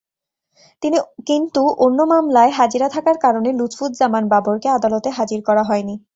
[1.29, 5.95] কিন্তু অন্য মামলায় হাজিরা থাকার কারণে লুৎফুজ্জামান বাবরকে আদালতে হাজির করা হয়নি।